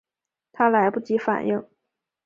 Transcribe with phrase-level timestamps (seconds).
[0.51, 1.63] 她来不及反应